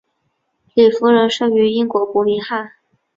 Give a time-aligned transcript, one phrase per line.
[0.73, 2.71] 李福仁生于英国伯明翰。